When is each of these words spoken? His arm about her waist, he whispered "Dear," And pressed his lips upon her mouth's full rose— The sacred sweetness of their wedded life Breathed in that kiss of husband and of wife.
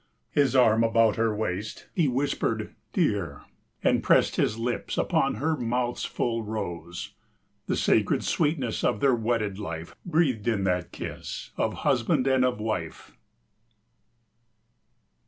His 0.31 0.55
arm 0.55 0.83
about 0.83 1.15
her 1.17 1.35
waist, 1.35 1.87
he 1.93 2.07
whispered 2.07 2.73
"Dear," 2.91 3.43
And 3.83 4.01
pressed 4.01 4.35
his 4.35 4.57
lips 4.57 4.97
upon 4.97 5.35
her 5.35 5.55
mouth's 5.55 6.05
full 6.05 6.41
rose— 6.41 7.13
The 7.67 7.75
sacred 7.77 8.23
sweetness 8.23 8.83
of 8.83 8.99
their 8.99 9.13
wedded 9.13 9.59
life 9.59 9.95
Breathed 10.03 10.47
in 10.47 10.63
that 10.63 10.91
kiss 10.91 11.51
of 11.55 11.73
husband 11.85 12.25
and 12.25 12.43
of 12.43 12.59
wife. 12.59 13.11